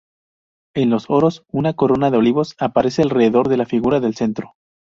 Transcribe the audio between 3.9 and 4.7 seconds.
del centro.